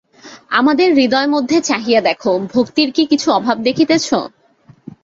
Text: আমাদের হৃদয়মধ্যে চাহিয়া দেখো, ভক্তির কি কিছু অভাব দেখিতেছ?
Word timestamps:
আমাদের 0.51 0.87
হৃদয়মধ্যে 0.93 1.57
চাহিয়া 1.61 2.01
দেখো, 2.01 2.31
ভক্তির 2.53 2.89
কি 2.91 3.03
কিছু 3.05 3.27
অভাব 3.31 3.57
দেখিতেছ? 3.63 4.07